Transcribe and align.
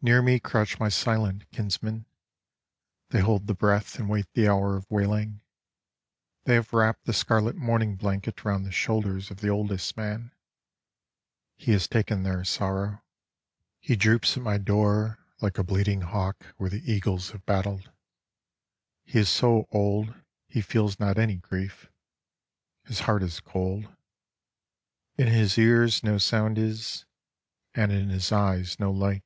Near 0.00 0.22
me 0.22 0.38
crouch 0.38 0.78
my 0.78 0.90
silent 0.90 1.50
kinsmen, 1.50 2.06
They 3.08 3.18
hold 3.18 3.48
the 3.48 3.52
breath 3.54 3.98
and 3.98 4.08
wait 4.08 4.26
the 4.32 4.46
hour 4.48 4.76
of 4.76 4.88
wailing; 4.88 5.40
They 6.44 6.54
have 6.54 6.72
wrapped 6.72 7.04
the 7.04 7.12
scarlet 7.12 7.56
mourning 7.56 7.98
blanketRound 7.98 8.62
the 8.62 8.70
shoulders 8.70 9.32
of 9.32 9.38
the 9.40 9.48
oldest 9.48 9.96
man; 9.96 10.30
He 11.56 11.72
has 11.72 11.88
taken 11.88 12.22
their 12.22 12.44
sorrow. 12.44 13.02
He 13.80 13.96
droops 13.96 14.36
at 14.36 14.44
my 14.44 14.56
doorLike 14.56 15.58
a 15.58 15.64
bleeding 15.64 16.02
hawk 16.02 16.46
where 16.58 16.70
the 16.70 16.88
eagles 16.88 17.32
have 17.32 17.44
battled. 17.44 17.90
He 19.04 19.18
is 19.18 19.28
so 19.28 19.66
old 19.72 20.14
he 20.46 20.60
feels 20.60 21.00
not 21.00 21.18
any 21.18 21.34
grief, 21.38 21.90
His 22.84 23.00
heart 23.00 23.24
is 23.24 23.40
cold, 23.40 23.88
In 25.16 25.26
his 25.26 25.58
ears 25.58 26.04
no 26.04 26.18
sound 26.18 26.56
is, 26.56 27.04
And 27.74 27.90
in 27.90 28.10
his 28.10 28.30
eyes 28.30 28.78
no 28.78 28.92
light. 28.92 29.24